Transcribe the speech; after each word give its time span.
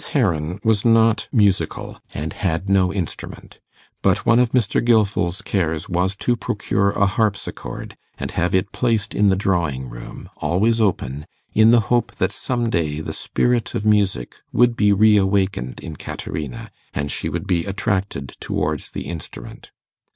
Heron 0.03 0.59
was 0.63 0.83
not 0.83 1.27
musical, 1.31 1.99
and 2.11 2.33
had 2.33 2.67
no 2.67 2.91
instrument; 2.91 3.59
but 4.01 4.25
one 4.25 4.39
of 4.39 4.49
Mr. 4.51 4.83
Gilfil's 4.83 5.43
cares 5.43 5.87
was 5.87 6.15
to 6.15 6.35
procure 6.35 6.89
a 6.89 7.05
harpsichord, 7.05 7.95
and 8.17 8.31
have 8.31 8.55
it 8.55 8.71
placed 8.71 9.13
in 9.13 9.27
the 9.27 9.35
drawing 9.35 9.89
room, 9.91 10.27
always 10.37 10.81
open, 10.81 11.27
in 11.53 11.69
the 11.69 11.81
hope 11.93 12.15
that 12.15 12.31
some 12.31 12.67
day 12.71 12.99
the 12.99 13.13
spirit 13.13 13.75
of 13.75 13.85
music 13.85 14.37
would 14.51 14.75
be 14.75 14.91
reawakened 14.91 15.79
in 15.81 15.95
Caterina, 15.95 16.71
and 16.95 17.11
she 17.11 17.29
would 17.29 17.45
be 17.45 17.65
attracted 17.65 18.35
towards 18.39 18.89
the 18.89 19.03
instrument. 19.03 19.69